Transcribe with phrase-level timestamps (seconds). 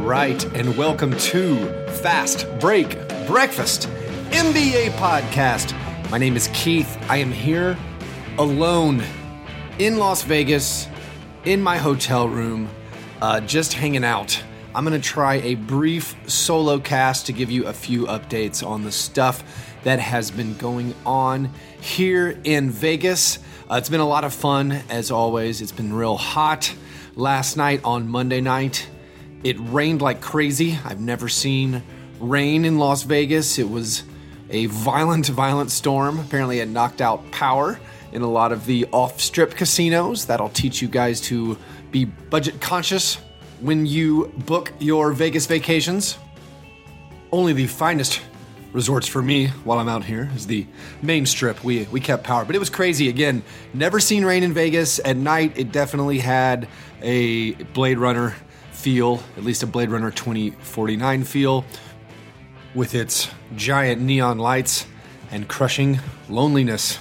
[0.00, 1.56] right, and welcome to
[2.00, 2.90] Fast Break
[3.26, 3.88] Breakfast
[4.30, 5.72] NBA podcast.
[6.10, 6.96] My name is Keith.
[7.08, 7.76] I am here
[8.38, 9.02] alone
[9.78, 10.88] in Las Vegas
[11.44, 12.68] in my hotel room,
[13.20, 14.42] uh, just hanging out.
[14.74, 18.84] I'm going to try a brief solo cast to give you a few updates on
[18.84, 23.38] the stuff that has been going on here in Vegas.
[23.70, 25.60] Uh, it's been a lot of fun, as always.
[25.60, 26.72] It's been real hot.
[27.16, 28.88] Last night on Monday night,
[29.44, 30.78] it rained like crazy.
[30.84, 31.82] I've never seen
[32.20, 33.58] rain in Las Vegas.
[33.58, 34.02] It was
[34.50, 36.18] a violent, violent storm.
[36.18, 37.78] Apparently, it knocked out power
[38.12, 40.26] in a lot of the off strip casinos.
[40.26, 41.58] That'll teach you guys to
[41.90, 43.16] be budget conscious
[43.60, 46.18] when you book your Vegas vacations.
[47.30, 48.20] Only the finest
[48.72, 50.66] resorts for me while I'm out here is the
[51.02, 51.62] main strip.
[51.64, 53.08] We we kept power, but it was crazy.
[53.08, 53.42] Again,
[53.74, 55.52] never seen rain in Vegas at night.
[55.56, 56.68] It definitely had
[57.02, 58.34] a Blade Runner
[58.78, 61.64] feel, at least a Blade Runner 2049 feel,
[62.74, 64.86] with its giant neon lights
[65.32, 65.98] and crushing
[66.28, 66.98] loneliness.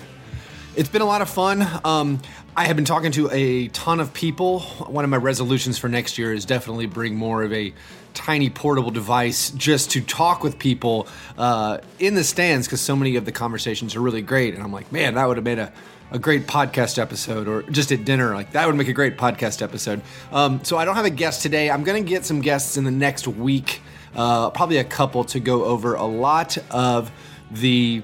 [0.75, 1.65] It's been a lot of fun.
[1.83, 2.19] Um,
[2.55, 4.61] I have been talking to a ton of people.
[4.61, 7.73] One of my resolutions for next year is definitely bring more of a
[8.15, 13.15] tiny portable device just to talk with people uh, in the stands because so many
[13.15, 14.55] of the conversations are really great.
[14.55, 15.71] And I'm like, man, that would have made a,
[16.11, 18.33] a great podcast episode or just at dinner.
[18.33, 20.01] Like, that would make a great podcast episode.
[20.31, 21.69] Um, so I don't have a guest today.
[21.69, 23.81] I'm going to get some guests in the next week,
[24.15, 27.11] uh, probably a couple to go over a lot of
[27.51, 28.03] the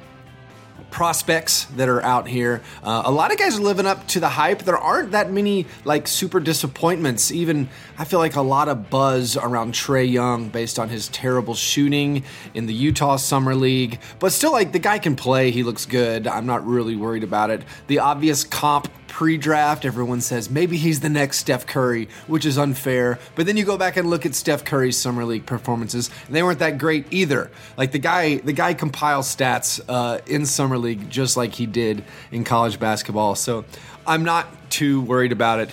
[0.93, 2.61] prospects that are out here.
[2.83, 4.59] Uh, a lot of guys are living up to the hype.
[4.59, 7.31] There aren't that many like super disappointments.
[7.31, 11.55] Even I feel like a lot of buzz around Trae Young based on his terrible
[11.55, 13.99] shooting in the Utah Summer League.
[14.19, 15.49] But still, like the guy can play.
[15.49, 16.27] He looks good.
[16.27, 17.63] I'm not really worried about it.
[17.87, 22.57] The obvious comp pre draft, everyone says maybe he's the next Steph Curry, which is
[22.57, 23.19] unfair.
[23.35, 26.41] But then you go back and look at Steph Curry's summer league performances, and they
[26.41, 27.51] weren't that great either.
[27.77, 32.03] Like the guy, the guy compiles stats uh, in summer league just like he did
[32.31, 33.35] in college basketball.
[33.35, 33.65] So
[34.07, 35.69] I'm not too worried about it.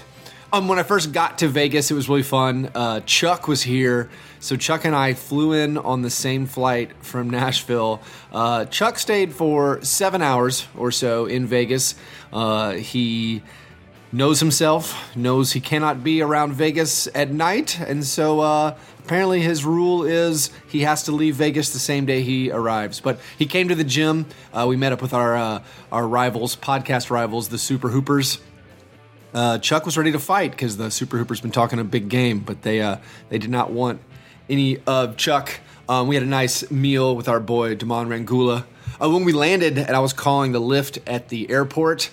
[0.52, 2.70] Um, when I first got to Vegas, it was really fun.
[2.74, 4.10] Uh, Chuck was here.
[4.42, 8.00] So Chuck and I flew in on the same flight from Nashville.
[8.32, 11.94] Uh, Chuck stayed for seven hours or so in Vegas.
[12.32, 13.42] Uh, he
[14.12, 19.64] knows himself, knows he cannot be around Vegas at night, and so uh, apparently his
[19.64, 22.98] rule is he has to leave Vegas the same day he arrives.
[22.98, 24.24] But he came to the gym.
[24.54, 25.62] Uh, we met up with our uh,
[25.92, 28.40] our rivals, podcast rivals, the Super Hoopers.
[29.32, 32.40] Uh, Chuck was ready to fight because the Super Hoopers been talking a big game,
[32.40, 32.96] but they uh,
[33.28, 34.00] they did not want
[34.50, 35.60] any of Chuck.
[35.88, 38.64] Um, we had a nice meal with our boy Damon Rangula.
[39.00, 42.10] Uh, when we landed, and I was calling the Lyft at the airport,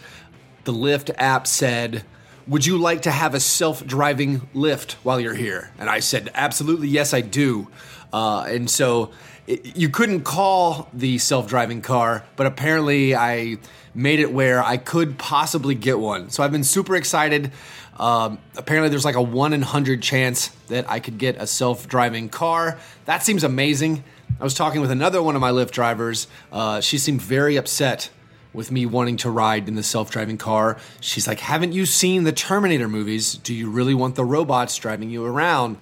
[0.63, 2.03] the Lyft app said,
[2.47, 6.87] "Would you like to have a self-driving Lyft while you're here?" And I said, "Absolutely,
[6.87, 7.67] yes, I do."
[8.13, 9.11] Uh, and so
[9.47, 13.57] it, you couldn't call the self-driving car, but apparently I
[13.93, 16.29] made it where I could possibly get one.
[16.29, 17.51] So I've been super excited.
[17.97, 22.29] Um, apparently, there's like a one in hundred chance that I could get a self-driving
[22.29, 22.77] car.
[23.05, 24.03] That seems amazing.
[24.39, 26.27] I was talking with another one of my Lyft drivers.
[26.51, 28.09] Uh, she seemed very upset
[28.53, 30.77] with me wanting to ride in the self-driving car.
[31.01, 33.33] She's like, "Haven't you seen the Terminator movies?
[33.35, 35.77] Do you really want the robots driving you around?"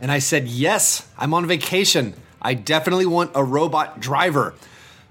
[0.00, 2.14] And I said, "Yes, I'm on vacation.
[2.40, 4.54] I definitely want a robot driver."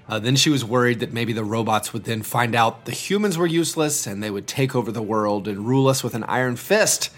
[0.07, 3.37] Uh, then she was worried that maybe the robots would then find out the humans
[3.37, 6.55] were useless and they would take over the world and rule us with an iron
[6.55, 7.09] fist.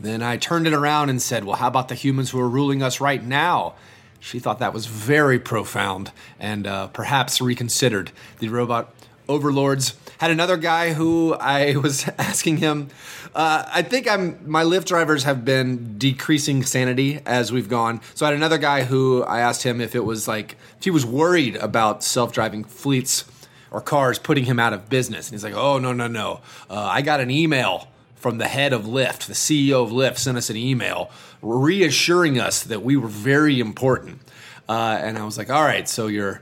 [0.00, 2.82] Then I turned it around and said, Well, how about the humans who are ruling
[2.82, 3.74] us right now?
[4.18, 8.10] She thought that was very profound and uh, perhaps reconsidered.
[8.38, 8.92] The robot
[9.32, 12.88] overlords had another guy who I was asking him.
[13.34, 18.00] Uh, I think I'm my Lyft drivers have been decreasing sanity as we've gone.
[18.14, 20.90] So I had another guy who I asked him if it was like if he
[20.90, 23.24] was worried about self-driving fleets
[23.70, 26.40] or cars putting him out of business, and he's like, "Oh no no no!
[26.70, 30.38] Uh, I got an email." From the head of Lyft, the CEO of Lyft sent
[30.38, 31.10] us an email
[31.42, 34.20] reassuring us that we were very important.
[34.68, 36.40] Uh, and I was like, all right, so your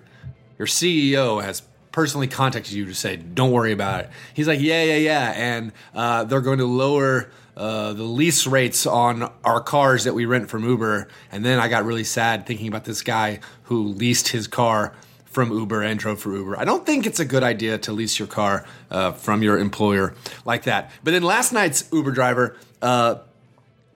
[0.59, 4.11] your CEO has personally contacted you to say, don't worry about it.
[4.35, 5.33] He's like, yeah, yeah, yeah.
[5.35, 10.25] And uh, they're going to lower uh, the lease rates on our cars that we
[10.25, 11.09] rent from Uber.
[11.33, 14.95] And then I got really sad thinking about this guy who leased his car
[15.25, 16.59] from Uber and drove for Uber.
[16.59, 20.15] I don't think it's a good idea to lease your car uh, from your employer
[20.45, 20.91] like that.
[21.05, 23.17] But then last night's Uber driver uh,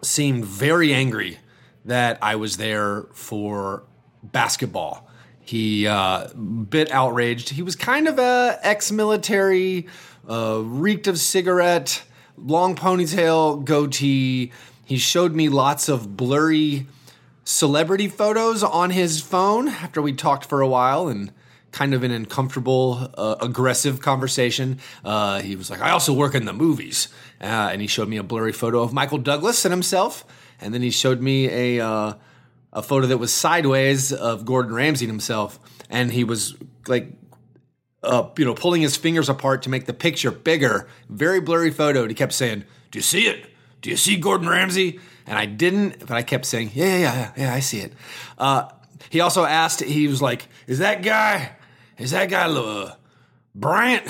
[0.02, 1.38] seemed very angry
[1.84, 3.82] that I was there for
[4.22, 5.03] basketball.
[5.44, 7.50] He uh, bit outraged.
[7.50, 9.86] He was kind of a ex-military,
[10.28, 12.02] uh, reeked of cigarette,
[12.36, 14.52] long ponytail, goatee.
[14.84, 16.86] He showed me lots of blurry
[17.44, 21.30] celebrity photos on his phone after we talked for a while and
[21.72, 24.78] kind of an uncomfortable, uh, aggressive conversation.
[25.04, 27.08] Uh, he was like, I also work in the movies.
[27.40, 30.24] Uh, and he showed me a blurry photo of Michael Douglas and himself.
[30.60, 32.14] And then he showed me a, uh,
[32.74, 35.58] a photo that was sideways of Gordon Ramsay himself.
[35.88, 36.56] And he was
[36.86, 37.12] like,
[38.02, 40.88] uh, you know, pulling his fingers apart to make the picture bigger.
[41.08, 42.02] Very blurry photo.
[42.02, 43.46] And he kept saying, Do you see it?
[43.80, 45.00] Do you see Gordon Ramsay?
[45.26, 47.92] And I didn't, but I kept saying, Yeah, yeah, yeah, yeah, I see it.
[48.36, 48.68] Uh,
[49.08, 51.56] he also asked, he was like, Is that guy
[51.98, 52.96] is that guy Le-
[53.54, 54.06] Bryant?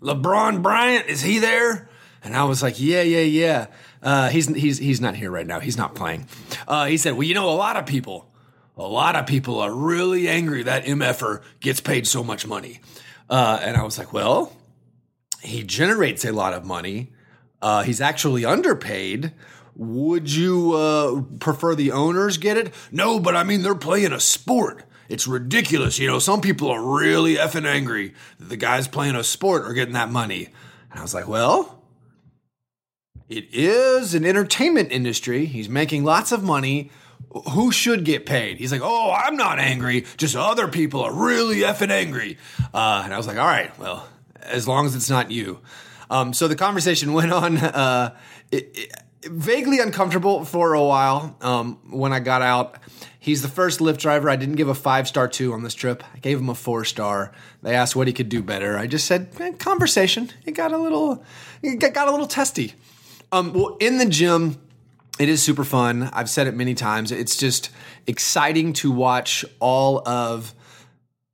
[0.00, 1.06] LeBron Bryant?
[1.06, 1.88] Is he there?
[2.22, 3.66] And I was like, yeah, yeah, yeah.
[4.02, 5.60] Uh, he's he's he's not here right now.
[5.60, 6.26] He's not playing.
[6.66, 8.30] Uh, he said, well, you know, a lot of people,
[8.76, 12.80] a lot of people are really angry that MFer gets paid so much money.
[13.28, 14.56] Uh, and I was like, well,
[15.42, 17.12] he generates a lot of money.
[17.60, 19.32] Uh, he's actually underpaid.
[19.76, 22.72] Would you uh, prefer the owners get it?
[22.90, 24.84] No, but I mean, they're playing a sport.
[25.08, 25.98] It's ridiculous.
[25.98, 29.72] You know, some people are really effing angry that the guys playing a sport are
[29.72, 30.48] getting that money.
[30.90, 31.77] And I was like, well,
[33.28, 35.44] it is an entertainment industry.
[35.46, 36.90] He's making lots of money.
[37.52, 38.56] Who should get paid?
[38.56, 40.06] He's like, oh, I'm not angry.
[40.16, 42.38] Just other people are really effing angry.
[42.72, 44.08] Uh, and I was like, all right, well,
[44.42, 45.60] as long as it's not you.
[46.10, 47.58] Um, so the conversation went on.
[47.58, 48.16] Uh,
[48.50, 48.92] it, it,
[49.24, 52.76] vaguely uncomfortable for a while um, when I got out.
[53.18, 56.02] He's the first Lyft driver I didn't give a five star to on this trip.
[56.14, 57.32] I gave him a four star.
[57.62, 58.78] They asked what he could do better.
[58.78, 60.30] I just said eh, conversation.
[60.46, 61.22] It got a little,
[61.62, 62.74] it got a little testy.
[63.30, 64.58] Um, well, in the gym,
[65.18, 66.10] it is super fun.
[66.12, 67.12] I've said it many times.
[67.12, 67.70] It's just
[68.06, 70.54] exciting to watch all of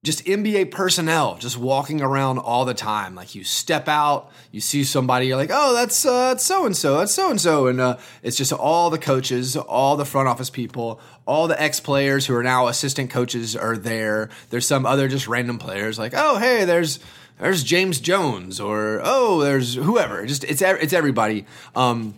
[0.04, 3.14] just NBA personnel just walking around all the time.
[3.14, 7.14] Like you step out, you see somebody, you're like, oh, that's so and so, that's
[7.14, 11.00] so and so, and uh, it's just all the coaches, all the front office people,
[11.26, 14.28] all the ex players who are now assistant coaches are there.
[14.50, 16.98] There's some other just random players, like, oh, hey, there's
[17.38, 20.24] there's James Jones, or oh, there's whoever.
[20.26, 21.46] Just it's it's everybody.
[21.74, 22.14] Um,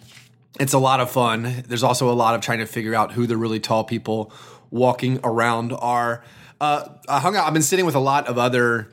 [0.61, 1.65] it's a lot of fun.
[1.67, 4.33] There's also a lot of trying to figure out who the really tall people
[4.71, 6.25] walking around are.
[6.61, 7.47] Uh, I hung out.
[7.47, 8.89] I've been sitting with a lot of other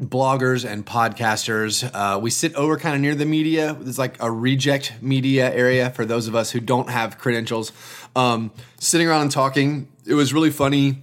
[0.00, 1.88] bloggers and podcasters.
[1.94, 3.76] Uh, we sit over kind of near the media.
[3.82, 7.72] It's like a reject media area for those of us who don't have credentials.
[8.16, 9.88] Um, sitting around and talking.
[10.06, 11.02] It was really funny.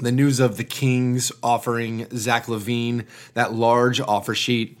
[0.00, 4.78] The news of the Kings offering Zach LaVine that large offer sheet.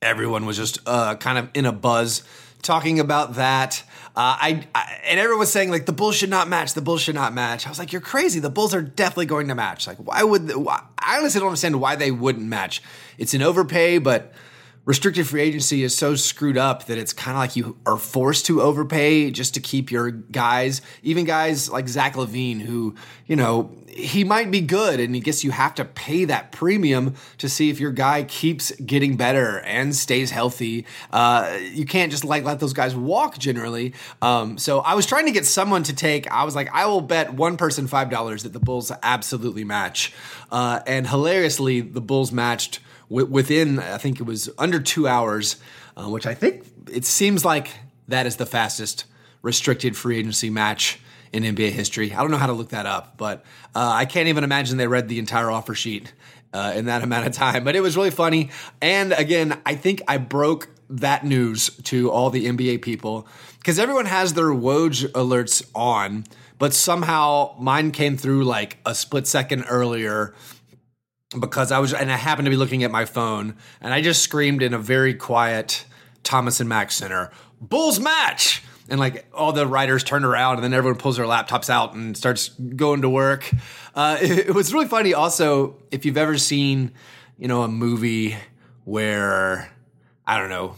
[0.00, 2.22] Everyone was just uh, kind of in a buzz
[2.62, 3.82] talking about that.
[4.14, 6.74] Uh, I, I, and everyone was saying like the Bulls should not match.
[6.74, 7.66] The Bulls should not match.
[7.66, 8.40] I was like, you're crazy.
[8.40, 9.86] The Bulls are definitely going to match.
[9.86, 10.54] Like, why would?
[10.54, 12.82] Why, I honestly don't understand why they wouldn't match.
[13.16, 14.32] It's an overpay, but
[14.88, 18.46] restricted free agency is so screwed up that it's kind of like you are forced
[18.46, 22.94] to overpay just to keep your guys, even guys like Zach LaVine, who,
[23.26, 27.16] you know, he might be good and I guess you have to pay that premium
[27.36, 30.86] to see if your guy keeps getting better and stays healthy.
[31.10, 33.92] Uh, you can't just like let those guys walk generally.
[34.22, 37.02] Um, so I was trying to get someone to take, I was like, I will
[37.02, 40.14] bet one person $5 that the Bulls absolutely match.
[40.50, 45.56] Uh, and hilariously, the Bulls matched within, I think it was under two hours,
[45.96, 47.70] uh, which I think it seems like
[48.08, 49.04] that is the fastest
[49.42, 51.00] restricted free agency match
[51.32, 52.12] in NBA history.
[52.12, 53.44] I don't know how to look that up, but
[53.74, 56.12] uh, I can't even imagine they read the entire offer sheet
[56.52, 57.64] uh, in that amount of time.
[57.64, 58.50] But it was really funny.
[58.80, 63.28] And again, I think I broke that news to all the NBA people
[63.58, 66.24] because everyone has their Woj alerts on,
[66.58, 70.34] but somehow mine came through like a split second earlier
[71.38, 74.22] because I was, and I happened to be looking at my phone, and I just
[74.22, 75.84] screamed in a very quiet
[76.22, 77.30] Thomas and Mack Center,
[77.60, 78.62] Bulls match!
[78.90, 82.16] And like all the writers turned around, and then everyone pulls their laptops out and
[82.16, 83.50] starts going to work.
[83.94, 85.12] Uh, it, it was really funny.
[85.12, 86.92] Also, if you've ever seen,
[87.36, 88.36] you know, a movie
[88.84, 89.70] where
[90.26, 90.76] I don't know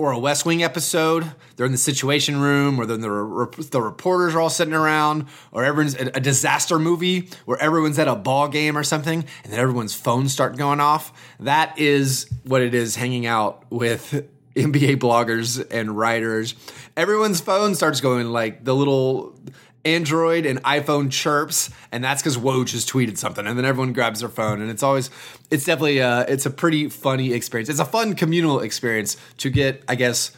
[0.00, 1.30] or a West Wing episode.
[1.56, 5.62] They're in the Situation Room, or then the, the reporters are all sitting around, or
[5.62, 9.60] everyone's a, a disaster movie where everyone's at a ball game or something, and then
[9.60, 11.12] everyone's phones start going off.
[11.38, 14.26] That is what it is hanging out with
[14.56, 16.54] NBA bloggers and writers.
[16.96, 19.38] Everyone's phone starts going like the little
[19.84, 24.20] Android and iPhone chirps, and that's because Woj just tweeted something, and then everyone grabs
[24.20, 25.10] their phone, and it's always,
[25.50, 27.68] it's definitely, uh, it's a pretty funny experience.
[27.68, 30.32] It's a fun communal experience to get, I guess,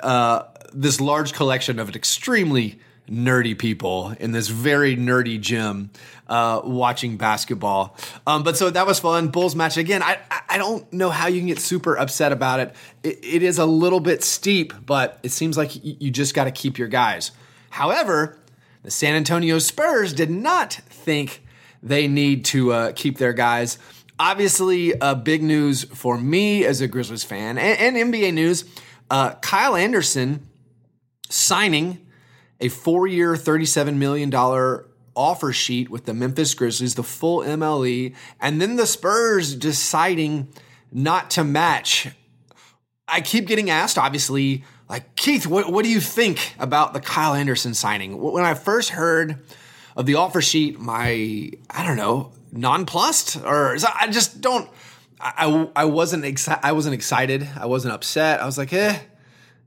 [0.00, 0.42] uh,
[0.72, 5.90] this large collection of extremely nerdy people in this very nerdy gym
[6.28, 7.96] uh, watching basketball.
[8.26, 9.28] Um, but so that was fun.
[9.28, 10.00] Bulls match again.
[10.00, 10.18] I
[10.48, 12.74] I don't know how you can get super upset about it.
[13.02, 16.52] It, it is a little bit steep, but it seems like you just got to
[16.52, 17.32] keep your guys.
[17.70, 18.38] However,
[18.82, 21.42] The San Antonio Spurs did not think
[21.82, 23.78] they need to uh, keep their guys.
[24.18, 28.64] Obviously, uh, big news for me as a Grizzlies fan and, and NBA news
[29.10, 30.46] uh, Kyle Anderson
[31.28, 32.06] signing
[32.60, 34.32] a four year, $37 million
[35.16, 40.48] offer sheet with the Memphis Grizzlies, the full MLE, and then the Spurs deciding
[40.92, 42.08] not to match.
[43.08, 47.32] I keep getting asked, obviously, like, Keith, what, what do you think about the Kyle
[47.32, 48.20] Anderson signing?
[48.20, 49.38] When I first heard
[49.96, 54.68] of the offer sheet, my, I don't know, nonplussed, or I just don't.
[55.20, 57.48] I, I wasn't exci- I wasn't excited.
[57.56, 58.40] I wasn't upset.
[58.40, 58.98] I was like, eh,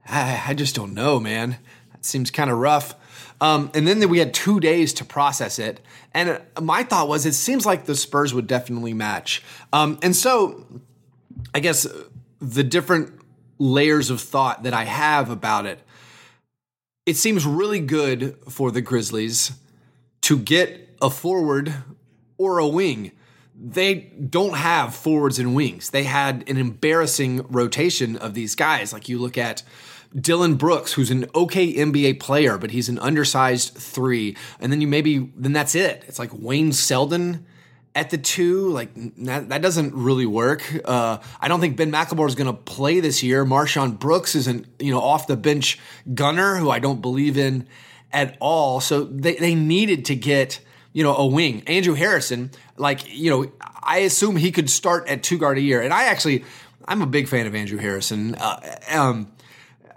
[0.06, 1.58] I, I just don't know, man.
[1.94, 2.94] That seems kind of rough.
[3.40, 5.80] Um, and then we had two days to process it.
[6.14, 9.42] And my thought was, it seems like the Spurs would definitely match.
[9.72, 10.66] Um, and so,
[11.54, 11.88] I guess
[12.42, 13.23] the different
[13.58, 15.80] layers of thought that I have about it,
[17.06, 19.52] it seems really good for the Grizzlies
[20.22, 21.74] to get a forward
[22.38, 23.12] or a wing.
[23.56, 23.96] They
[24.30, 25.90] don't have forwards and wings.
[25.90, 28.94] They had an embarrassing rotation of these guys.
[28.94, 29.64] Like you look at
[30.16, 34.36] Dillon Brooks, who's an okay NBA player, but he's an undersized three.
[34.60, 36.04] And then you maybe, then that's it.
[36.08, 37.46] It's like Wayne Selden
[37.96, 38.70] at the two.
[38.70, 40.64] Like that, that doesn't really work.
[40.86, 43.46] Uh, I don't think Ben McLemore is going to play this year.
[43.46, 45.80] MarShon Brooks is an, you know, off the bench
[46.14, 47.68] gunner who I don't believe in
[48.12, 48.80] at all.
[48.80, 50.60] So they, they needed to get,
[50.92, 51.64] you know, a wing.
[51.68, 55.82] Andrew Harrison, like, you know, I assume he could start at two guard a year.
[55.82, 56.46] And I actually,
[56.86, 58.36] I'm a big fan of Andrew Harrison.
[58.36, 59.32] Uh, um,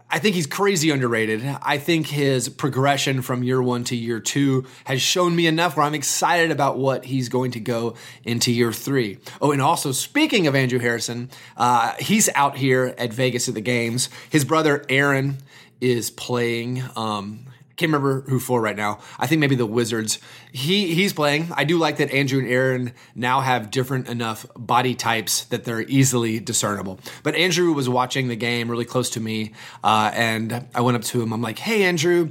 [0.09, 1.45] I think he's crazy underrated.
[1.63, 5.85] I think his progression from year one to year two has shown me enough where
[5.85, 9.19] I'm excited about what he's going to go into year three.
[9.41, 13.61] Oh, and also speaking of Andrew Harrison, uh, he's out here at Vegas at the
[13.61, 14.09] games.
[14.31, 15.39] His brother Aaron
[15.81, 16.85] is playing.
[16.95, 17.46] Um,
[17.77, 19.01] can't remember who for right now.
[19.19, 20.19] I think maybe the Wizards.
[20.51, 21.49] He he's playing.
[21.55, 25.83] I do like that Andrew and Aaron now have different enough body types that they're
[25.83, 26.99] easily discernible.
[27.23, 29.53] But Andrew was watching the game really close to me,
[29.85, 31.33] uh, and I went up to him.
[31.33, 32.31] I'm like, "Hey, Andrew,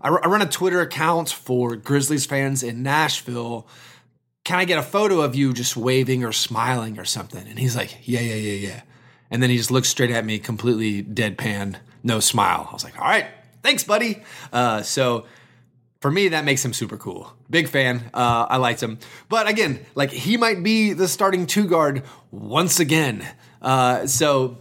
[0.00, 3.66] I, I run a Twitter account for Grizzlies fans in Nashville."
[4.44, 7.48] Can I get a photo of you just waving or smiling or something?
[7.48, 8.82] And he's like, yeah, yeah, yeah, yeah.
[9.30, 12.66] And then he just looks straight at me, completely deadpan, no smile.
[12.68, 13.26] I was like, all right,
[13.64, 14.22] thanks, buddy.
[14.52, 15.26] Uh, so
[16.00, 17.32] for me, that makes him super cool.
[17.50, 18.10] Big fan.
[18.12, 18.98] Uh, I liked him.
[19.28, 23.26] But again, like he might be the starting two guard once again.
[23.62, 24.58] Uh, so,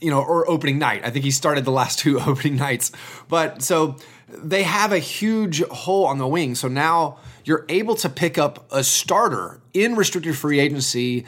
[0.00, 1.00] you know, or opening night.
[1.04, 2.92] I think he started the last two opening nights.
[3.26, 3.96] But so
[4.28, 6.54] they have a huge hole on the wing.
[6.54, 11.24] So now you're able to pick up a starter in restricted free agency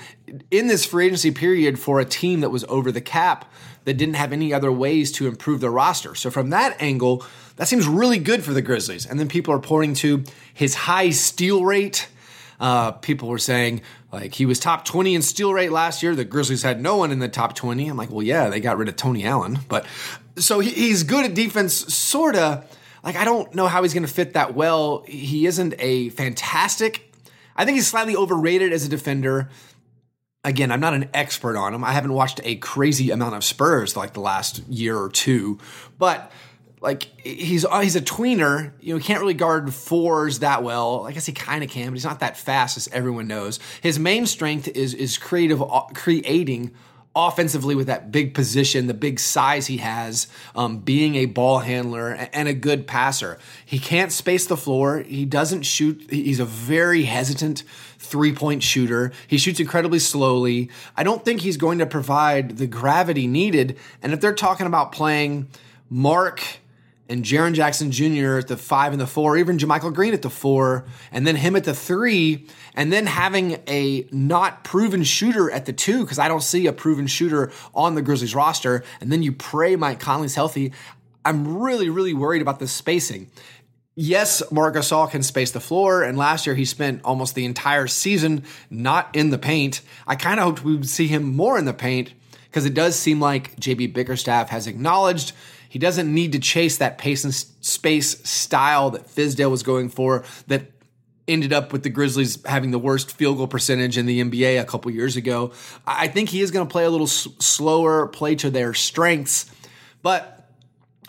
[0.50, 3.50] in this free agency period for a team that was over the cap
[3.84, 6.14] that didn't have any other ways to improve their roster.
[6.14, 7.24] So from that angle,
[7.56, 9.06] that seems really good for the Grizzlies.
[9.06, 12.08] And then people are pointing to his high steal rate.
[12.58, 13.80] Uh, people were saying
[14.12, 16.14] like he was top 20 in steal rate last year.
[16.14, 17.88] The Grizzlies had no one in the top 20.
[17.88, 19.86] I'm like, well, yeah, they got rid of Tony Allen, but
[20.36, 22.64] so he, he's good at defense, sorta.
[23.02, 25.04] Like I don't know how he's going to fit that well.
[25.06, 27.12] He isn't a fantastic.
[27.56, 29.48] I think he's slightly overrated as a defender
[30.44, 31.84] again, I'm not an expert on him.
[31.84, 35.58] I haven't watched a crazy amount of Spurs like the last year or two,
[35.98, 36.32] but
[36.80, 38.72] like he's he's a tweener.
[38.80, 41.06] You know, he can't really guard fours that well.
[41.06, 43.58] I guess he kind of can, but he's not that fast as everyone knows.
[43.82, 45.62] His main strength is is creative
[45.94, 46.72] creating
[47.14, 52.12] offensively with that big position, the big size he has, um, being a ball handler
[52.32, 53.36] and a good passer.
[53.66, 55.00] He can't space the floor.
[55.00, 56.06] He doesn't shoot.
[56.08, 57.64] He's a very hesitant
[58.00, 59.12] three point shooter.
[59.28, 60.70] He shoots incredibly slowly.
[60.96, 63.78] I don't think he's going to provide the gravity needed.
[64.02, 65.48] And if they're talking about playing
[65.90, 66.42] Marc
[67.10, 68.38] and Jaren Jackson Jr.
[68.38, 71.56] at the five and the four, even JaMychal Green at the four, and then him
[71.56, 76.28] at the three, and then having a not proven shooter at the two, because I
[76.28, 80.36] don't see a proven shooter on the Grizzlies roster, and then you pray Mike Conley's
[80.36, 80.72] healthy.
[81.24, 83.28] I'm really, really worried about the spacing.
[84.02, 87.86] Yes, Marc Gasol can space the floor, and last year he spent almost the entire
[87.86, 89.82] season not in the paint.
[90.06, 92.14] I kind of hoped we would see him more in the paint
[92.44, 95.32] because it does seem like JB Bickerstaff has acknowledged
[95.68, 100.24] he doesn't need to chase that pace and space style that Fizdale was going for
[100.46, 100.62] that
[101.28, 104.64] ended up with the Grizzlies having the worst field goal percentage in the NBA a
[104.64, 105.52] couple years ago.
[105.86, 109.44] I think he is going to play a little s- slower, play to their strengths,
[110.00, 110.39] but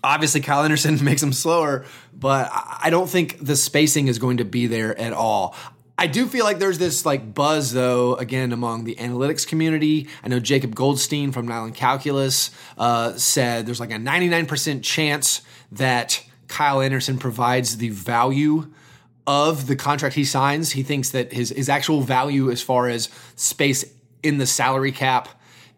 [0.04, 4.46] obviously Kyle Anderson makes him slower, but I don't think the spacing is going to
[4.46, 5.56] be there at all.
[5.98, 10.08] I do feel like there's this like buzz though again among the analytics community.
[10.24, 15.42] I know Jacob Goldstein from Nylon Calculus uh, said there's like a 99% chance
[15.74, 18.72] that Kyle Anderson provides the value
[19.28, 20.72] of the contract he signs.
[20.72, 23.86] He thinks that his his actual value as far as space
[24.24, 25.30] in the salary cap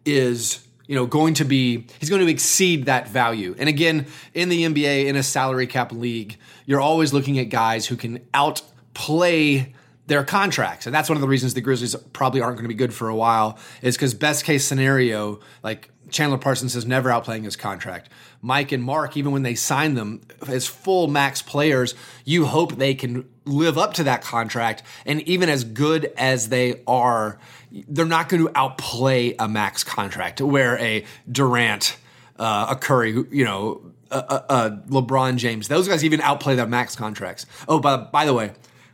[0.06, 3.56] is you know going to be he's going to exceed that value.
[3.58, 7.86] And again, in the NBA in a salary cap league, you're always looking at guys
[7.88, 9.74] who can outplay
[10.08, 10.86] their contracts.
[10.86, 13.08] And that's one of the reasons the Grizzlies probably aren't going to be good for
[13.08, 18.10] a while is because best case scenario, like Chandler Parsons is never outplaying his contract.
[18.42, 22.94] Mike and Marc, even when they sign them as full max players, you hope they
[22.94, 24.84] can live up to that contract.
[25.06, 27.40] And even as good as they are,
[27.72, 31.98] they're not going to outplay a max contract where a Durant,
[32.38, 36.68] uh, a Curry, you know, a, a, a, LeBron James, those guys even outplay their
[36.68, 37.48] max contracts.
[37.68, 38.52] Oh, by, by the way,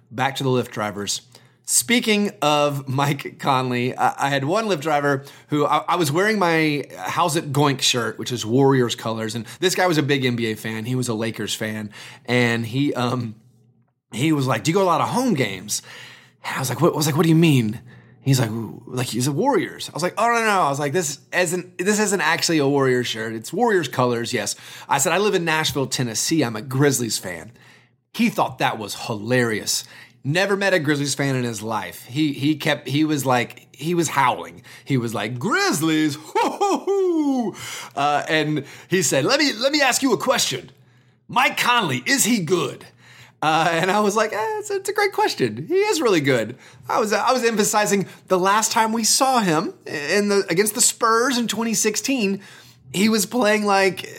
[0.09, 1.21] back to the Lyft drivers.
[1.71, 6.85] Speaking of Mike Conley, I, had one Lyft driver who I, I, was wearing my
[6.97, 10.57] How's It Goink shirt, which is Warriors colors, and this guy was a big NBA
[10.57, 10.85] fan.
[10.85, 11.91] He was a Lakers fan,
[12.25, 13.35] and he um
[14.11, 15.83] he was like, "Do you go to a lot of home games?"
[16.43, 17.79] And I was like, "What?" I was like, "What do you mean?"
[18.21, 18.49] He's like,
[18.87, 19.89] like he's a Warriors.
[19.89, 20.61] I was like, oh no, no.
[20.61, 23.33] I was like, this isn't this isn't actually a Warriors shirt.
[23.33, 24.33] It's Warriors colors.
[24.33, 24.55] Yes.
[24.89, 26.43] I said I live in Nashville, Tennessee.
[26.43, 27.51] I'm a Grizzlies fan.
[28.13, 29.83] He thought that was hilarious.
[30.23, 32.05] Never met a Grizzlies fan in his life.
[32.05, 34.63] He he kept he was like he was howling.
[34.83, 36.17] He was like Grizzlies,
[37.95, 40.71] uh, and he said, "Let me let me ask you a question.
[41.29, 42.85] Mike Conley is he good?"
[43.41, 45.65] Uh, and I was like, eh, it's, it's, a great question.
[45.67, 46.57] He is really good.
[46.89, 50.81] I was I was emphasizing the last time we saw him in the against the
[50.81, 52.41] Spurs in 2016,
[52.93, 54.09] he was playing like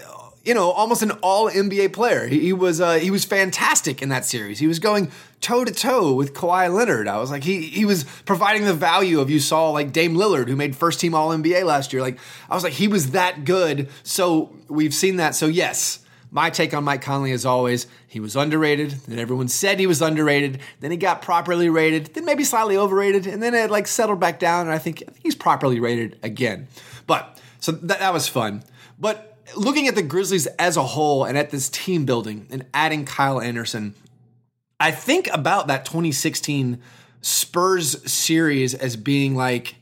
[0.45, 2.27] you know, almost an all NBA player.
[2.27, 4.59] He, he was uh, he was fantastic in that series.
[4.59, 7.09] He was going toe to toe with Kawhi Leonard.
[7.09, 10.49] I was like, he he was providing the value of you saw like Dame Lillard,
[10.49, 12.01] who made first team All NBA last year.
[12.01, 12.19] Like
[12.49, 13.89] I was like, he was that good.
[14.03, 15.35] So we've seen that.
[15.35, 18.93] So yes, my take on Mike Conley is always he was underrated.
[18.93, 20.61] Then everyone said he was underrated.
[20.81, 22.15] Then he got properly rated.
[22.15, 24.63] Then maybe slightly overrated, and then it like settled back down.
[24.67, 26.69] And I think, I think he's properly rated again.
[27.07, 28.63] But so that, that was fun.
[28.99, 33.05] But looking at the Grizzlies as a whole and at this team building and adding
[33.05, 33.95] Kyle Anderson,
[34.79, 36.81] I think about that 2016
[37.23, 39.77] Spurs series as being like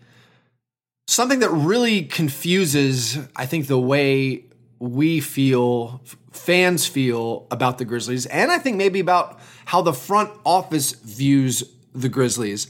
[1.06, 4.44] something that really confuses, I think, the way
[4.78, 6.02] we feel,
[6.32, 11.64] fans feel about the Grizzlies, and I think maybe about how the front office views
[11.94, 12.68] the Grizzlies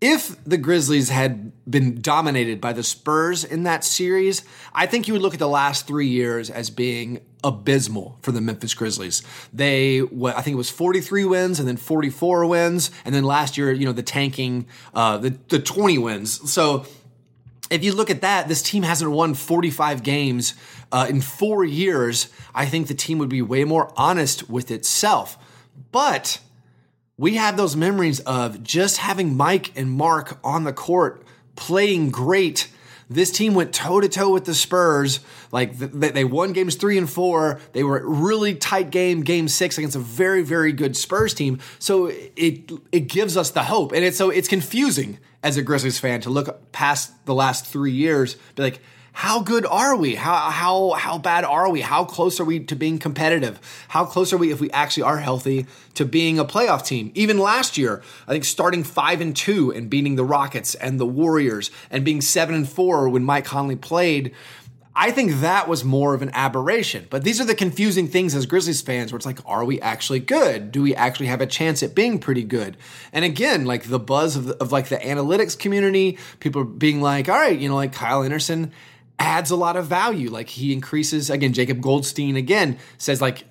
[0.00, 4.42] if the Grizzlies had been dominated by the Spurs in that series,
[4.74, 8.40] I think you would look at the last three years as being abysmal for the
[8.40, 9.22] Memphis Grizzlies.
[9.54, 13.72] They, I think it was 43 wins and then 44 wins, and then last year,
[13.72, 16.50] you know, the tanking, uh, the the 20 wins.
[16.50, 16.84] So
[17.70, 20.54] if you look at that, this team hasn't won 45 games
[20.92, 22.28] uh, in four years.
[22.54, 25.38] I think the team would be way more honest with itself,
[25.90, 26.40] but
[27.18, 31.22] we have those memories of just having Mike and Marc on the court
[31.54, 32.68] playing great.
[33.08, 35.20] This team went toe to toe with the Spurs.
[35.52, 37.60] Like they won games three and four.
[37.72, 41.60] They were a really tight game, game six against a very, very good Spurs team.
[41.78, 46.00] So it it gives us the hope, and it's so it's confusing as a Grizzlies
[46.00, 48.80] fan to look past the last three years, be like,
[49.16, 50.14] how good are we?
[50.14, 51.80] How how how bad are we?
[51.80, 53.58] How close are we to being competitive?
[53.88, 57.12] How close are we if we actually are healthy to being a playoff team?
[57.14, 61.06] Even last year, I think starting 5 and 2 and beating the Rockets and the
[61.06, 64.34] Warriors and being 7 and 4 when Mike Conley played,
[64.94, 67.06] I think that was more of an aberration.
[67.08, 70.20] But these are the confusing things as Grizzlies fans where it's like, are we actually
[70.20, 70.70] good?
[70.70, 72.76] Do we actually have a chance at being pretty good?
[73.14, 77.30] And again, like the buzz of, the, of like the analytics community, people being like,
[77.30, 78.72] all right, you know, like Kyle Anderson
[79.18, 80.30] adds a lot of value.
[80.30, 81.52] Like he increases again.
[81.52, 83.44] Jacob Goldstein again says like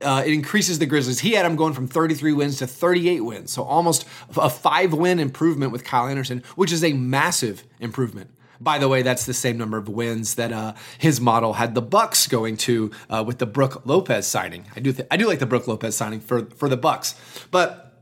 [0.00, 1.20] uh, it increases the Grizzlies.
[1.20, 4.06] He had them going from 33 wins to 38 wins, so almost
[4.36, 8.30] a five win improvement with Kyle Anderson, which is a massive improvement.
[8.60, 11.82] By the way, that's the same number of wins that uh, his model had the
[11.82, 14.66] Bucks going to uh, with the Brook Lopez signing.
[14.74, 17.14] I do th- I do like the Brook Lopez signing for for the Bucks,
[17.50, 18.00] but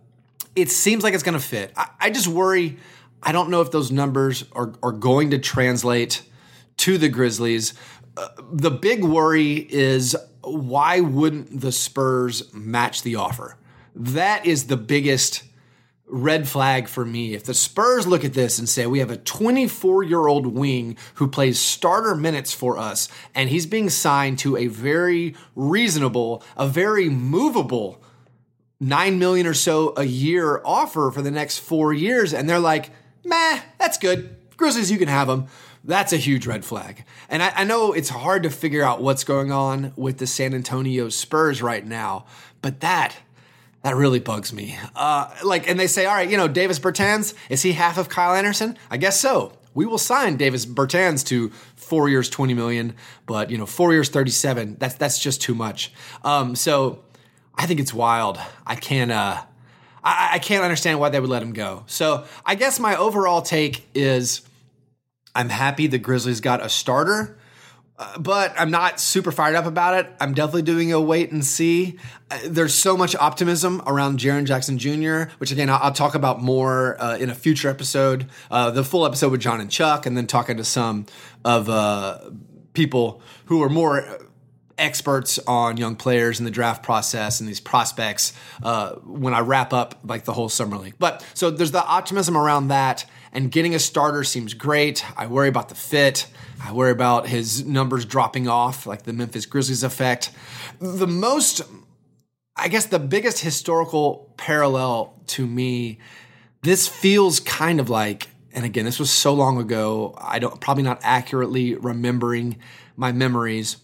[0.55, 1.73] it seems like it's going to fit.
[1.77, 2.79] I, I just worry.
[3.23, 6.23] I don't know if those numbers are are going to translate
[6.79, 7.75] to the Grizzlies.
[8.17, 13.57] Uh, the big worry is why wouldn't the Spurs match the offer?
[13.95, 15.45] That is the biggest
[16.07, 17.35] red flag for me.
[17.35, 20.97] If the Spurs look at this and say, we have a 24 year old wing
[21.15, 26.69] who plays starter minutes for us, and he's being signed to a very reasonable, a
[26.69, 28.03] very movable
[28.81, 32.91] 9 million or so a year offer for the next four years, and they're like,
[33.25, 34.37] meh, that's good.
[34.57, 35.47] Grizzlies, you can have them
[35.87, 37.05] That's a huge red flag.
[37.29, 40.55] And I, I, know it's hard to figure out what's going on with the San
[40.55, 42.25] Antonio Spurs right now,
[42.63, 43.15] but that
[43.83, 44.79] that really bugs me.
[44.97, 48.09] Uh, like, and they say, all right, you know, Davis Bertans, is he half of
[48.09, 48.79] Kyle Anderson?
[48.91, 49.53] I guess so.
[49.75, 52.95] We will sign Davis Bertans to four years, 20 million,
[53.27, 55.93] but you know, four years, 37, that's, that's just too much.
[56.23, 57.05] Um, so
[57.55, 58.41] I think it's wild.
[58.67, 59.43] I can't, uh,
[60.03, 61.85] I, I can't understand why they would let him go.
[61.87, 64.41] So I guess my overall take is
[65.35, 67.39] I'm happy the Grizzlies got a starter.
[67.97, 70.13] Uh, but I'm not super fired up about it.
[70.19, 71.97] I'm definitely doing a wait and see.
[72.29, 77.01] Uh, there's so much optimism around Jaren Jackson Jr., which again, I'll, talk about more
[77.01, 80.27] uh, in a future episode, uh, the full episode with John and Chuck, and then
[80.27, 81.07] talking to some
[81.45, 81.69] of
[82.73, 84.19] people who are more
[84.77, 88.33] experts on young players and the draft process and these prospects
[89.05, 90.97] when I wrap up like the whole summer league.
[90.99, 95.05] But so there's the optimism around that, and getting a starter seems great.
[95.19, 96.27] I worry about the fit.
[96.63, 100.31] I worry about his numbers dropping off, like the Memphis Grizzlies effect.
[100.81, 101.61] The most,
[102.57, 105.99] I guess, the biggest historical parallel to me.
[106.63, 110.15] This feels kind of like, and again, this was so long ago.
[110.17, 112.57] I don't probably not accurately remembering
[112.97, 113.77] my memories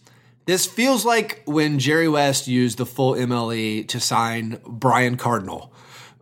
[0.51, 5.73] this feels like when Jerry West used the full MLE to sign Brian Cardinal,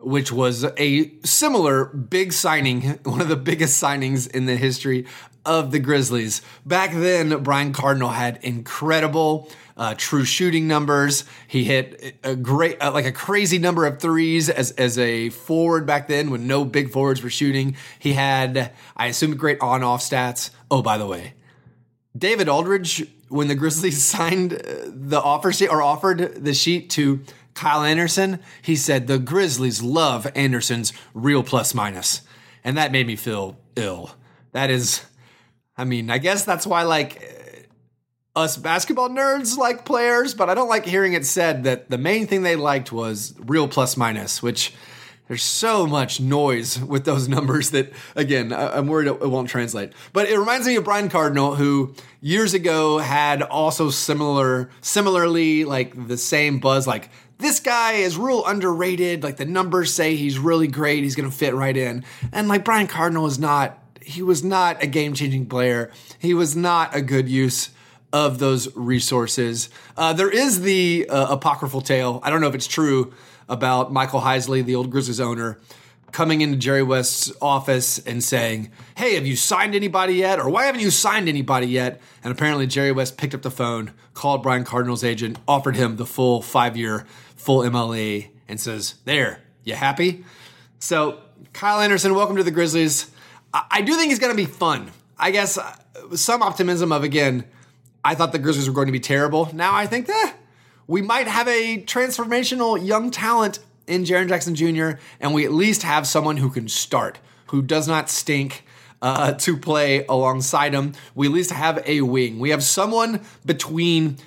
[0.01, 5.07] which was a similar big signing, one of the biggest signings in the history
[5.45, 6.43] of the Grizzlies.
[6.67, 11.25] Back then, Brian Cardinal had incredible uh, true shooting numbers.
[11.47, 15.87] He hit a great, uh, like a crazy number of threes as, as a forward
[15.87, 17.77] back then when no big forwards were shooting.
[17.99, 20.51] He had, I assume, great on off stats.
[20.71, 21.35] Oh, by the way,
[22.17, 27.21] David Aldridge, when the Grizzlies signed uh, the offer sheet or offered the sheet to
[27.59, 32.23] Kyle Anderson, he said the Grizzlies love Anderson's real plus minus.
[32.63, 34.13] And that made me feel ill.
[34.53, 35.05] That is,
[35.77, 37.21] I mean, I guess that's why, like,
[38.37, 41.99] uh, us basketball nerds like players, but I don't like hearing it said that the
[41.99, 44.73] main thing they liked was real plus minus, which
[45.27, 49.93] there's so much noise with those numbers that, again, I'm worried it won't translate.
[50.13, 56.07] But it reminds me of Brian Cardinal, who years ago had also similar, similarly, like
[56.07, 59.23] the same buzz, like this guy is real underrated.
[59.23, 61.03] Like the numbers say he's really great.
[61.05, 62.05] He's going to fit right in.
[62.33, 65.91] And like Brian Cardinal is not, he was not a game changing player.
[66.19, 67.71] He was not a good use
[68.13, 69.69] of those resources.
[69.97, 72.21] Uh, there is the uh, apocryphal tale.
[72.23, 73.13] I don't know if it's true
[73.49, 75.59] about Michael Heisley, the old Grizzlies owner,
[76.13, 80.39] coming into Jerry West's office and saying, Hey, have you signed anybody yet?
[80.39, 82.01] Or why haven't you signed anybody yet?
[82.25, 86.07] And apparently Jerry West picked up the phone, called Brian Cardinal's agent, offered him the
[86.07, 87.07] full five year,
[87.39, 90.25] full MLE, and says, There, you happy?
[90.81, 91.21] So,
[91.53, 93.11] Kyle Anderson, welcome to the Grizzlies.
[93.55, 94.91] I, do think he's going to be fun.
[95.19, 95.75] I guess uh,
[96.15, 97.45] some optimism of, again,
[98.05, 99.51] I thought the Grizzlies were going to be terrible.
[99.55, 100.33] Now I think, eh,
[100.87, 105.83] we might have a transformational young talent in Jaren Jackson Jr., and we at least
[105.83, 108.65] have someone who can start, who does not stink.
[109.01, 112.41] Uh, to play alongside him, we at least have a wing.
[112.41, 114.19] We have someone between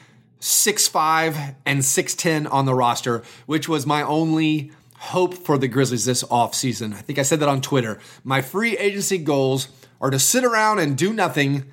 [0.41, 6.06] six five and 6'10 on the roster, which was my only hope for the Grizzlies
[6.06, 6.93] this offseason.
[6.93, 7.99] I think I said that on Twitter.
[8.23, 9.69] My free agency goals
[10.01, 11.65] are to sit around and do nothing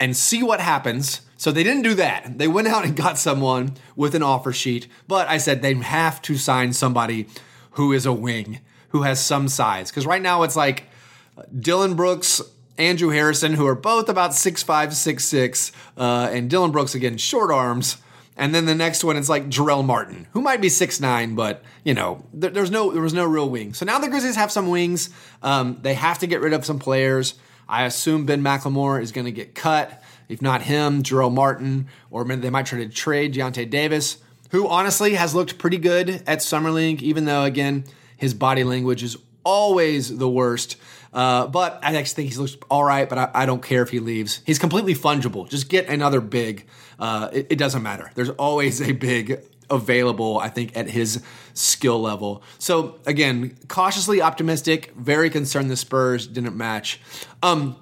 [0.00, 2.38] and see what happens so they didn't do that.
[2.38, 6.22] They went out and got someone with an offer sheet, but I said they have
[6.22, 7.28] to sign somebody
[7.72, 9.90] who is a wing, who has some size.
[9.90, 10.84] Because right now it's like
[11.58, 12.40] Dillon Brooks,
[12.78, 17.98] Andrew Harrison, who are both about 6'5, 6'6, uh, and Dillon Brooks, again, short arms.
[18.36, 21.94] And then the next one is like Jarell Martin, who might be 6'9, but you
[21.94, 23.72] know, there, there's no there was no real wing.
[23.72, 25.10] So now the Grizzlies have some wings.
[25.42, 27.34] Um, they have to get rid of some players.
[27.68, 30.02] I assume Ben McLemore is going to get cut.
[30.28, 34.18] If not him, Jarell Martin, or they might try to trade Deyonta Davis,
[34.50, 37.84] who honestly has looked pretty good at Summer League, even though, again,
[38.16, 40.76] his body language is always the worst.
[41.12, 43.88] Uh, but I actually think he looks all right, but I, I, don't care if
[43.88, 44.42] he leaves.
[44.44, 45.48] He's completely fungible.
[45.48, 46.66] Just get another big.
[46.98, 48.10] Uh, it, it doesn't matter.
[48.14, 51.22] There's always a big available, I think, at his
[51.54, 52.42] skill level.
[52.58, 57.00] So again, cautiously optimistic, very concerned the Spurs didn't match.
[57.42, 57.76] Um,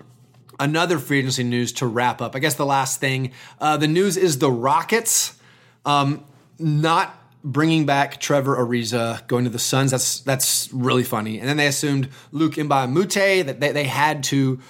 [0.59, 2.35] another free agency news to wrap up.
[2.35, 5.38] I guess the last thing, uh, the news is the Rockets
[5.85, 6.24] um,
[6.59, 9.90] not bringing back Trevor Ariza, going to the Suns.
[9.90, 11.38] That's that's really funny.
[11.38, 14.61] And then they assumed Luc Moute that they, they had to.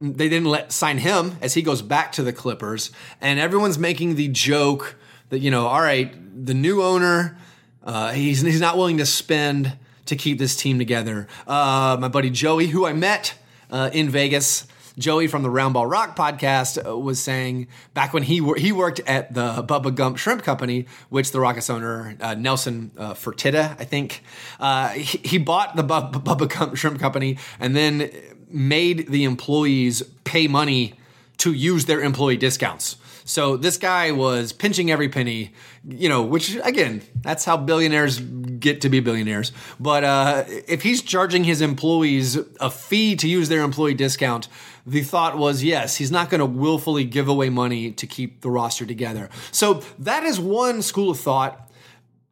[0.00, 4.16] They didn't let sign him as he goes back to the Clippers, and everyone's making
[4.16, 4.96] the joke
[5.30, 7.38] that you know, all right, the new owner,
[7.82, 11.26] uh, he's he's not willing to spend to keep this team together.
[11.46, 13.34] Uh, my buddy Joey, who I met
[13.70, 14.66] uh, in Vegas,
[14.98, 19.00] Joey from the Roundball Rock podcast uh, was saying back when he wor- he worked
[19.00, 23.84] at the Bubba Gump Shrimp Company, which the Rockets owner uh, Nelson uh, Fertitta, I
[23.84, 24.22] think,
[24.58, 28.10] uh, he, he, bought the Bub- Bubba Gump Shrimp Company and then
[28.48, 30.94] made the employees pay money
[31.38, 32.96] to use their employee discounts.
[33.26, 35.52] So this guy was pinching every penny,
[35.84, 39.50] you know, which again, that's how billionaires get to be billionaires.
[39.80, 44.46] But uh, if he's charging his employees a fee to use their employee discount,
[44.86, 48.50] the thought was yes, he's not going to willfully give away money to keep the
[48.50, 49.28] roster together.
[49.50, 51.68] So that is one school of thought.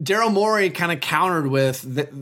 [0.01, 2.13] Daryl Morey kind of countered with that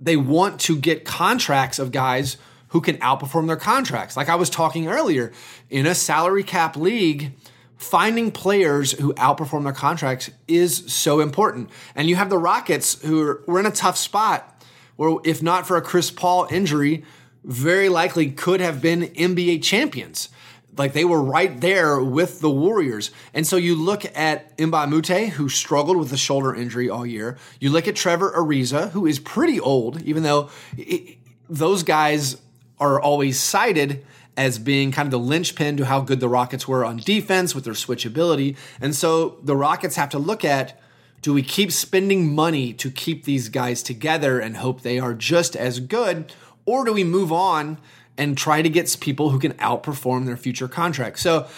[0.00, 2.36] they want to get contracts of guys
[2.68, 4.16] who can outperform their contracts.
[4.16, 5.32] Like I was talking earlier,
[5.70, 7.32] in a salary cap league,
[7.76, 11.70] finding players who outperform their contracts is so important.
[11.94, 14.52] And you have the Rockets who are we're in a tough spot
[14.96, 17.04] where if not for a Chris Paul injury,
[17.44, 20.30] very likely could have been NBA champions.
[20.76, 23.10] Like they were right there with the Warriors.
[23.32, 27.38] And so you look at Moute, who struggled with a shoulder injury all year.
[27.60, 32.36] You look at Trevor Ariza, who is pretty old, even though it, those guys
[32.78, 34.04] are always cited
[34.36, 37.64] as being kind of the linchpin to how good the Rockets were on defense with
[37.64, 38.56] their switchability.
[38.80, 40.80] And so the Rockets have to look at
[41.22, 45.56] do we keep spending money to keep these guys together and hope they are just
[45.56, 46.32] as good?
[46.66, 47.78] Or do we move on
[48.16, 51.22] and try to get people who can outperform their future contracts?
[51.22, 51.48] So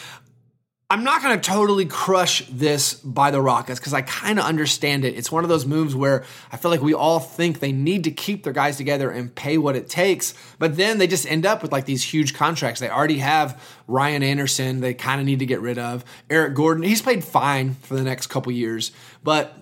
[0.91, 5.05] I'm not going to totally crush this by the Rockets because I kind of understand
[5.05, 5.19] it.
[5.19, 8.11] It's one of those moves where I feel like we all think they need to
[8.11, 11.61] keep their guys together and pay what it takes, but then they just end up
[11.61, 12.81] with like these huge contracts.
[12.81, 16.07] They already have Ryan Anderson, they kind of need to get rid of.
[16.31, 18.91] Eric Gordon, he's played fine for the next couple years,
[19.23, 19.55] but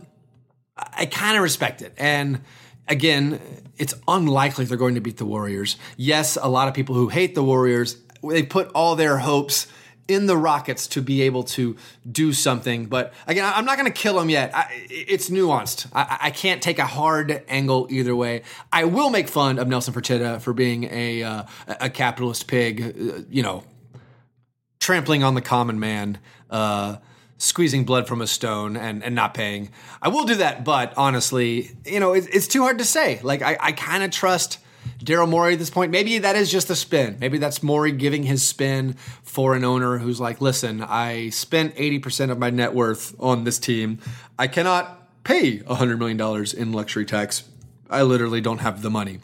[0.77, 1.93] I kind of respect it.
[1.97, 2.43] And
[2.87, 3.41] again,
[3.79, 5.77] it's unlikely they're going to beat the Warriors.
[5.97, 9.67] Yes, a lot of people who hate the Warriors, they put all their hopes
[10.09, 11.77] in the Rockets to be able to
[12.11, 12.87] do something.
[12.87, 14.55] But again, I'm not going to kill him yet.
[14.55, 15.89] I, it's nuanced.
[15.93, 18.43] I, I, can't take a hard angle either way.
[18.73, 22.83] I will make fun of Nelson Fertitta for being a uh, a capitalist pig.
[22.83, 23.65] Uh, you know,
[24.79, 26.19] trampling on the common man.
[26.51, 26.97] Uh,
[27.39, 29.69] squeezing blood from a stone and, and not paying.
[30.01, 33.21] I will do that, but honestly, you know, it, it's too hard to say.
[33.23, 34.59] Like, I, I kind of trust
[34.99, 35.91] Daryl Morey at this point.
[35.91, 37.19] Maybe that is just a spin.
[37.21, 42.31] Maybe that's Morey giving his spin for an owner who's like, listen, I spent 80%
[42.31, 43.99] of my net worth on this team.
[44.39, 47.45] I cannot pay $100 million in luxury tax.
[47.91, 49.21] I literally don't have the money.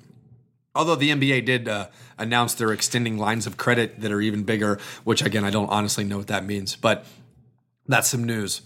[0.75, 4.79] Although the NBA did uh, announce they're extending lines of credit that are even bigger,
[5.05, 7.05] which again, I don't honestly know what that means, but
[7.87, 8.63] that's some news.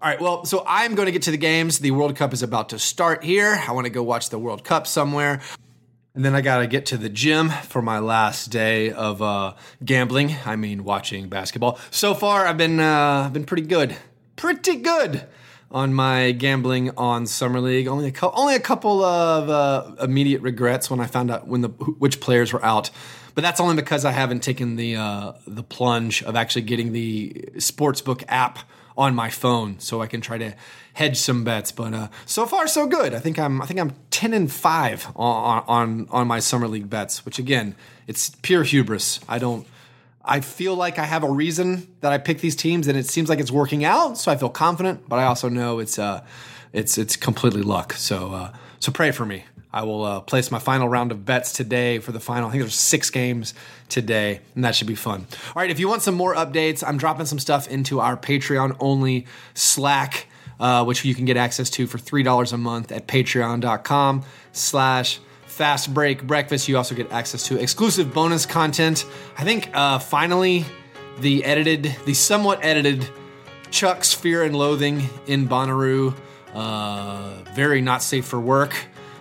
[0.00, 1.80] All right, well, so I'm going to get to the games.
[1.80, 3.60] The World Cup is about to start here.
[3.66, 5.40] I want to go watch the World Cup somewhere.
[6.18, 9.54] And then I got to get to the gym for my last day of uh,
[9.84, 10.34] gambling.
[10.44, 11.78] I mean, watching basketball.
[11.92, 13.96] So far, I've been uh, been pretty good,
[14.34, 15.28] pretty good
[15.70, 17.86] on my gambling on summer league.
[17.86, 21.60] Only a co- only a couple of uh, immediate regrets when I found out when
[21.60, 22.90] the which players were out.
[23.36, 27.48] But that's only because I haven't taken the uh, the plunge of actually getting the
[27.58, 28.58] sportsbook app
[28.98, 30.54] on my phone so I can try to
[30.94, 31.72] hedge some bets.
[31.72, 33.14] But uh, so far, so good.
[33.14, 36.90] I think I'm I think I'm ten and five on, on on my summer league
[36.90, 39.20] bets, which again, it's pure hubris.
[39.28, 39.66] I don't.
[40.24, 43.30] I feel like I have a reason that I pick these teams, and it seems
[43.30, 44.18] like it's working out.
[44.18, 46.22] So I feel confident, but I also know it's uh,
[46.72, 47.92] it's it's completely luck.
[47.94, 49.44] So uh, so pray for me.
[49.78, 52.48] I will uh, place my final round of bets today for the final.
[52.48, 53.54] I think there's six games
[53.88, 55.28] today, and that should be fun.
[55.54, 58.76] All right, if you want some more updates, I'm dropping some stuff into our Patreon
[58.80, 60.26] only Slack,
[60.58, 65.94] uh, which you can get access to for three dollars a month at Patreon.com/slash Fast
[65.94, 66.66] Break Breakfast.
[66.66, 69.06] You also get access to exclusive bonus content.
[69.36, 70.64] I think uh, finally
[71.20, 73.08] the edited, the somewhat edited
[73.70, 76.16] Chuck's Fear and Loathing in Bonnaroo.
[76.52, 78.74] Uh, very not safe for work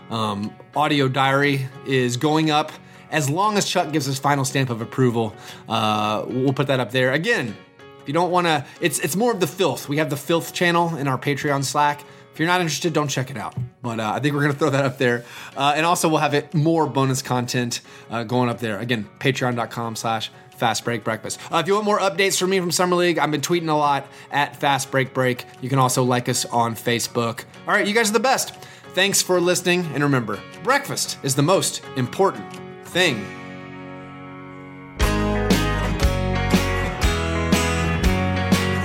[0.10, 2.72] um, audio diary is going up
[3.12, 5.36] as long as Chuck gives his final stamp of approval.
[5.68, 7.56] Uh, we'll put that up there again.
[8.02, 9.90] If you don't want to, it's it's more of the filth.
[9.90, 12.04] We have the filth channel in our Patreon Slack.
[12.32, 13.56] If you're not interested, don't check it out.
[13.82, 16.34] But uh, I think we're gonna throw that up there, uh, and also we'll have
[16.34, 18.80] it more bonus content uh, going up there.
[18.80, 21.40] Again, Patreon.com/slash Fast Break Breakfast.
[21.52, 23.74] Uh, if you want more updates from me from Summer League, I've been tweeting a
[23.74, 25.46] lot at Fast Break Break.
[25.62, 27.44] You can also like us on Facebook.
[27.68, 28.54] All right, you guys are the best.
[28.94, 32.46] Thanks for listening, and remember, breakfast is the most important
[32.86, 33.24] thing.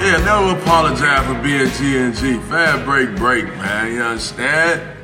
[0.03, 2.43] Yeah, never apologize for being GNG.
[2.49, 3.93] Fast break, break, man.
[3.93, 5.02] You understand?